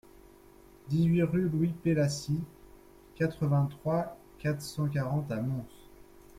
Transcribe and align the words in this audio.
dix-huit 0.89 1.21
rue 1.21 1.47
Louis 1.47 1.73
Pélassy, 1.83 2.39
quatre-vingt-trois, 3.13 4.17
quatre 4.39 4.63
cent 4.63 4.87
quarante 4.89 5.31
à 5.31 5.35
Mons 5.39 5.67